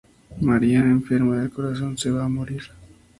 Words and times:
María, 0.41 0.79
enferma 0.79 1.37
del 1.37 1.51
corazón, 1.51 1.95
se 1.95 2.09
va 2.09 2.25
a 2.25 2.27
morir. 2.27 2.63